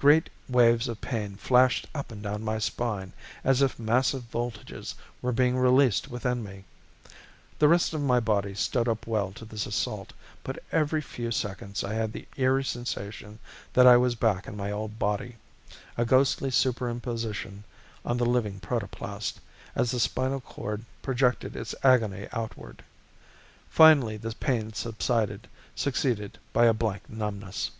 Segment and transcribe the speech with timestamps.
[0.00, 3.12] Great waves of pain flashed up and down my spine
[3.44, 6.64] as if massive voltages were being released within me.
[7.58, 11.84] The rest of my body stood up well to this assault but every few seconds
[11.84, 13.38] I had the eerie sensation
[13.74, 15.36] that I was back in my old body,
[15.98, 17.64] a ghostly superimposition
[18.06, 19.38] on the living protoplast,
[19.76, 22.82] as the spinal chord projected its agony outward.
[23.68, 25.46] Finally the pain subsided,
[25.76, 27.70] succeeded by a blank numbness.